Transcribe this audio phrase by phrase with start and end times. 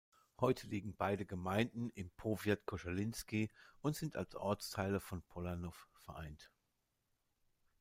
[0.39, 3.51] Heute liegen beide Gemeinden im Powiat Koszaliński
[3.81, 6.49] und sind als Ortsteile von Polanów vereint.